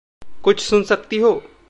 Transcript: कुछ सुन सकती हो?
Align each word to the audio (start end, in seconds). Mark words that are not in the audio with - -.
कुछ 0.43 0.59
सुन 0.59 0.83
सकती 0.83 1.17
हो? 1.17 1.43